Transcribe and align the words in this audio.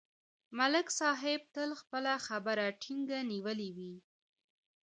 ملک 0.57 0.87
صاحب 0.99 1.41
تل 1.55 1.69
خپله 1.81 2.13
خبره 2.27 2.65
ټینګه 2.81 3.19
نیولې 3.31 3.69
وي 3.77 3.93